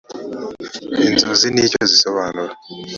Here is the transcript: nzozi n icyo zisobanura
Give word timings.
nzozi 1.11 1.47
n 1.51 1.57
icyo 1.65 1.81
zisobanura 1.91 2.53